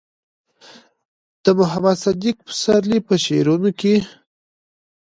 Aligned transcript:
د 1.43 1.45
محمد 1.59 1.97
صديق 2.05 2.37
پسرلي 2.47 2.99
په 3.07 3.13
شعرونو 3.23 3.69
کې 3.79 3.95